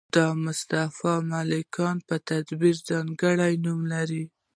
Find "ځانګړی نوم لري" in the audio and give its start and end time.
2.89-4.23